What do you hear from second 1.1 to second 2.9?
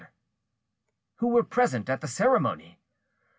"Who were present at the ceremony?"